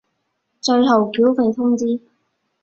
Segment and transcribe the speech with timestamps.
[0.59, 2.01] 最後繳費通知